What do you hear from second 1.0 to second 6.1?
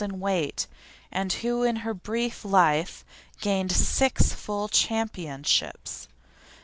and who in her brief life gained six full championships.